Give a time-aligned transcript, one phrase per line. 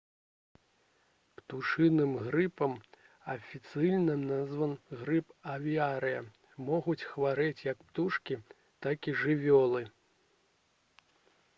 [1.39, 2.71] птушыным грыпам
[3.33, 4.69] афіцыйная назва—
[5.01, 6.23] грып авіарыя
[6.71, 8.35] могуць хварэць як птушкі
[8.87, 9.81] так і жывёлы